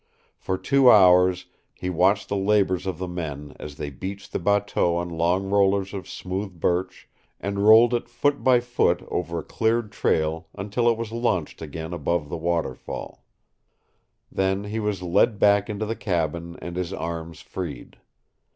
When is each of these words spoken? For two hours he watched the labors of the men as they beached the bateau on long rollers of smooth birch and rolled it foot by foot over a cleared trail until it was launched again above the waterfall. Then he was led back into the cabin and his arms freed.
For 0.35 0.57
two 0.57 0.89
hours 0.89 1.45
he 1.75 1.91
watched 1.91 2.27
the 2.27 2.35
labors 2.35 2.87
of 2.87 2.97
the 2.97 3.07
men 3.07 3.55
as 3.59 3.75
they 3.75 3.91
beached 3.91 4.31
the 4.33 4.39
bateau 4.39 4.95
on 4.95 5.09
long 5.09 5.47
rollers 5.47 5.93
of 5.93 6.09
smooth 6.09 6.59
birch 6.59 7.07
and 7.39 7.67
rolled 7.67 7.93
it 7.93 8.09
foot 8.09 8.43
by 8.43 8.61
foot 8.61 9.03
over 9.09 9.37
a 9.37 9.43
cleared 9.43 9.91
trail 9.91 10.47
until 10.55 10.89
it 10.89 10.97
was 10.97 11.11
launched 11.11 11.61
again 11.61 11.93
above 11.93 12.29
the 12.29 12.35
waterfall. 12.37 13.23
Then 14.31 14.63
he 14.63 14.79
was 14.79 15.03
led 15.03 15.37
back 15.37 15.69
into 15.69 15.85
the 15.85 15.95
cabin 15.95 16.57
and 16.63 16.77
his 16.77 16.93
arms 16.93 17.41
freed. 17.41 17.97